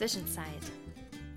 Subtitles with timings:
[0.00, 0.62] Zwischenzeit.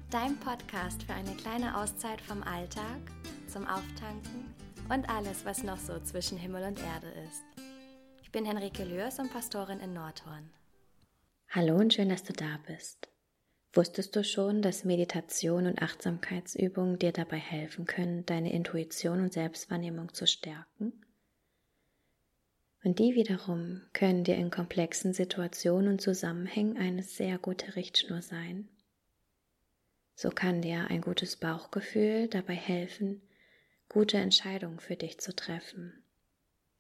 [0.10, 3.02] Dein Podcast für eine kleine Auszeit vom Alltag,
[3.46, 4.56] zum Auftanken
[4.90, 7.44] und alles, was noch so zwischen Himmel und Erde ist.
[8.22, 10.50] Ich bin Henrike Lürs und Pastorin in Nordhorn.
[11.50, 13.10] Hallo und schön, dass du da bist.
[13.74, 20.14] Wusstest du schon, dass Meditation und Achtsamkeitsübungen dir dabei helfen können, deine Intuition und Selbstwahrnehmung
[20.14, 21.03] zu stärken?
[22.84, 28.68] Und die wiederum können dir in komplexen Situationen und Zusammenhängen eine sehr gute Richtschnur sein.
[30.16, 33.22] So kann dir ein gutes Bauchgefühl dabei helfen,
[33.88, 36.04] gute Entscheidungen für dich zu treffen.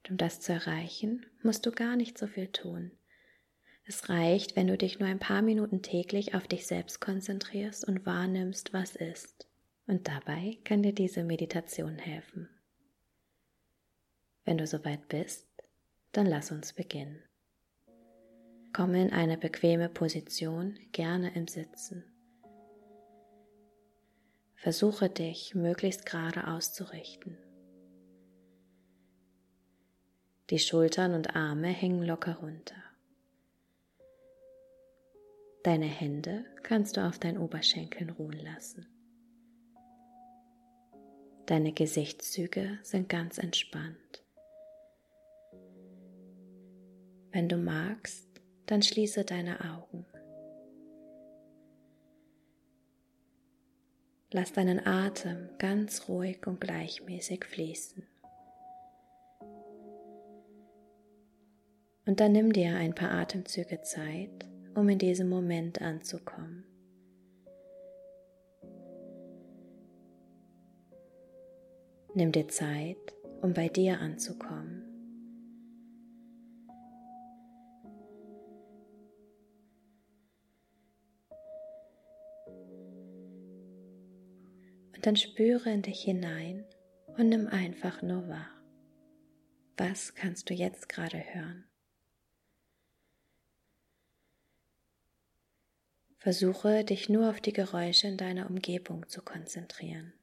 [0.09, 2.92] Um das zu erreichen, musst du gar nicht so viel tun.
[3.86, 8.06] Es reicht, wenn du dich nur ein paar Minuten täglich auf dich selbst konzentrierst und
[8.06, 9.48] wahrnimmst, was ist.
[9.88, 12.50] Und dabei kann dir diese Meditation helfen.
[14.45, 15.48] Wenn du soweit bist,
[16.13, 17.22] dann lass uns beginnen.
[18.72, 22.05] Komme in eine bequeme Position, gerne im Sitzen.
[24.55, 27.38] Versuche dich möglichst gerade auszurichten.
[30.50, 32.81] Die Schultern und Arme hängen locker runter.
[35.64, 38.88] Deine Hände kannst du auf deinen Oberschenkeln ruhen lassen.
[41.45, 44.23] Deine Gesichtszüge sind ganz entspannt.
[47.34, 48.28] Wenn du magst,
[48.67, 50.06] dann schließe deine Augen.
[54.31, 58.04] Lass deinen Atem ganz ruhig und gleichmäßig fließen.
[62.06, 66.66] Und dann nimm dir ein paar Atemzüge Zeit, um in diesem Moment anzukommen.
[72.14, 72.98] Nimm dir Zeit,
[73.42, 74.73] um bei dir anzukommen.
[85.06, 86.66] Dann spüre in dich hinein
[87.17, 88.50] und nimm einfach nur wahr.
[89.76, 91.66] Was kannst du jetzt gerade hören?
[96.20, 100.14] Versuche dich nur auf die Geräusche in deiner Umgebung zu konzentrieren.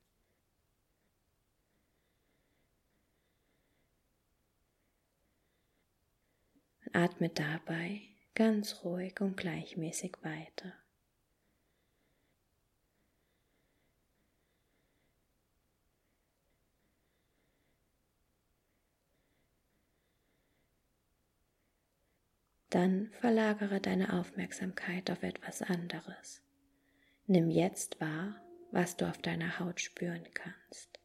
[6.87, 8.01] Und atme dabei
[8.35, 10.73] ganz ruhig und gleichmäßig weiter.
[22.71, 26.41] Dann verlagere deine Aufmerksamkeit auf etwas anderes.
[27.27, 28.37] Nimm jetzt wahr,
[28.71, 31.00] was du auf deiner Haut spüren kannst.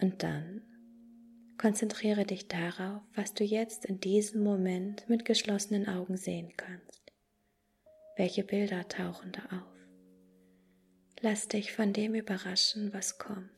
[0.00, 0.62] Und dann
[1.58, 7.12] konzentriere dich darauf, was du jetzt in diesem Moment mit geschlossenen Augen sehen kannst.
[8.16, 9.74] Welche Bilder tauchen da auf?
[11.20, 13.50] Lass dich von dem überraschen, was kommt.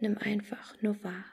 [0.00, 1.24] Nimm einfach nur wahr.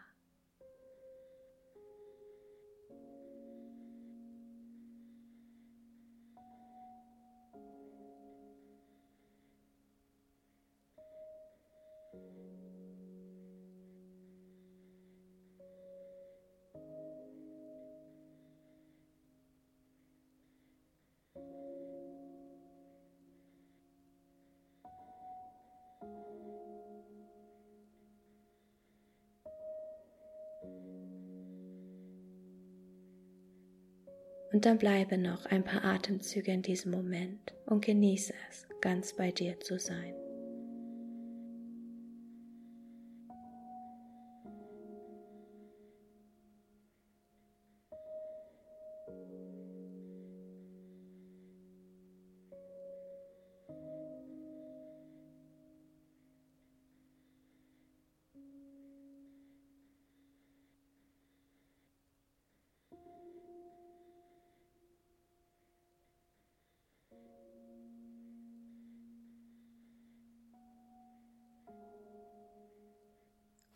[34.51, 39.31] Und dann bleibe noch ein paar Atemzüge in diesem Moment und genieße es, ganz bei
[39.31, 40.13] dir zu sein.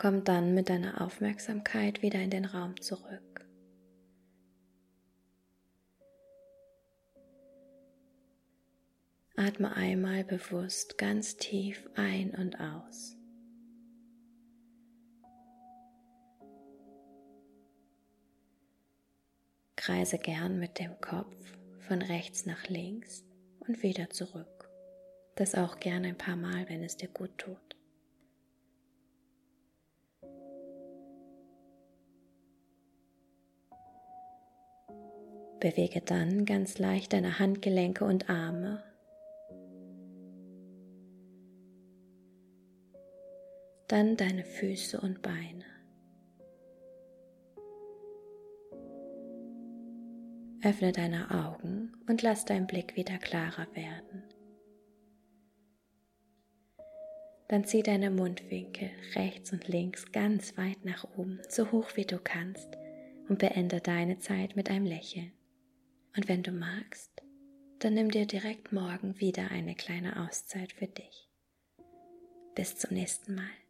[0.01, 3.45] Komm dann mit deiner Aufmerksamkeit wieder in den Raum zurück.
[9.35, 13.15] Atme einmal bewusst ganz tief ein und aus.
[19.75, 21.35] Kreise gern mit dem Kopf
[21.77, 23.23] von rechts nach links
[23.59, 24.67] und wieder zurück.
[25.35, 27.70] Das auch gern ein paar Mal, wenn es dir gut tut.
[35.61, 38.83] Bewege dann ganz leicht deine Handgelenke und Arme.
[43.87, 45.63] Dann deine Füße und Beine.
[50.63, 54.23] Öffne deine Augen und lass dein Blick wieder klarer werden.
[57.49, 62.17] Dann zieh deine Mundwinkel rechts und links ganz weit nach oben, so hoch wie du
[62.17, 62.79] kannst,
[63.29, 65.31] und beende deine Zeit mit einem Lächeln.
[66.15, 67.21] Und wenn du magst,
[67.79, 71.29] dann nimm dir direkt morgen wieder eine kleine Auszeit für dich.
[72.55, 73.60] Bis zum nächsten Mal.